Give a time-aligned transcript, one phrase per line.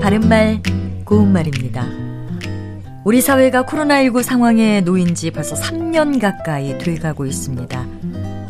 [0.00, 0.62] 바른말,
[1.04, 1.86] 고운말입니다.
[3.04, 7.86] 우리 사회가 코로나19 상황에 놓인 지 벌써 3년 가까이 돼가고 있습니다.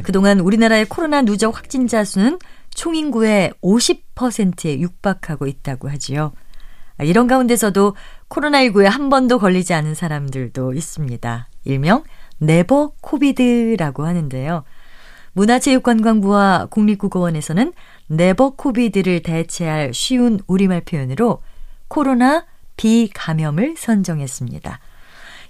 [0.04, 2.38] 그동안 우리나라의 코로나 누적 확진자 수는
[2.70, 6.32] 총 인구의 50%에 육박하고 있다고 하지요.
[7.00, 7.96] 이런 가운데서도
[8.28, 11.48] 코로나19에 한 번도 걸리지 않은 사람들도 있습니다.
[11.64, 12.04] 일명
[12.38, 14.62] 네버 코비드라고 하는데요.
[15.32, 17.72] 문화체육관광부와 국립국어원에서는
[18.06, 21.40] 네버 코비드를 대체할 쉬운 우리말 표현으로
[21.88, 22.44] 코로나
[22.76, 24.80] 비감염을 선정했습니다.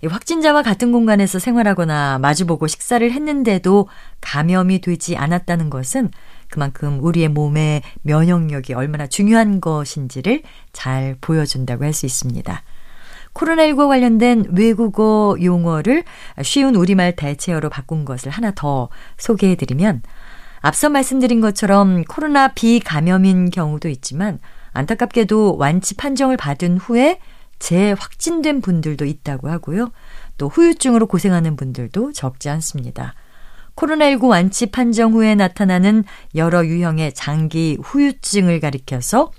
[0.09, 3.89] 확진자와 같은 공간에서 생활하거나 마주보고 식사를 했는데도
[4.21, 6.11] 감염이 되지 않았다는 것은
[6.51, 10.43] 그만큼 우리의 몸의 면역력이 얼마나 중요한 것인지를
[10.73, 12.62] 잘 보여준다고 할 수 있습니다.
[13.35, 16.05] 코로나19와 관련된 외국어 용어를
[16.43, 20.03] 쉬운 우리말 대체어로 바꾼 것을 하나 더 소개해드리면
[20.61, 24.39] 앞서 말씀드린 것처럼 코로나 비감염인 경우도 있지만
[24.73, 27.19] 안타깝게도 완치 판정을 받은 후에
[27.59, 29.93] 재확진된 분들도 있다고 하고요.
[30.37, 33.15] 또 후유증으로 고생하는 분들도 적지 않습니다.
[33.77, 39.31] 코로나19 완치 판정 후에 나타나는 여러 유형의 장기 후유증을 가리켜서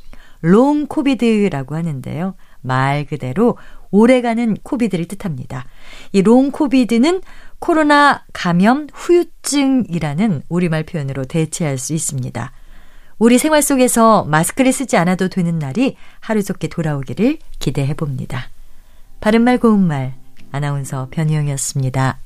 [0.42, 2.36] long COVID라고 하는데요.
[2.62, 3.58] 말 그대로
[3.94, 5.66] 오래가는 COVID를 뜻합니다.
[6.11, 7.22] 이 롱 코비드는
[7.59, 12.52] 코로나 감염 후유증이라는 우리말 표현으로 대체할 수 있습니다.
[13.19, 18.49] 우리 생활 속에서 마스크를 쓰지 않아도 되는 날이 하루속히 돌아오기를 기대해 봅니다.
[19.21, 20.16] 바른말 고운말
[20.52, 22.17] 아나운서 변희영이었습니다.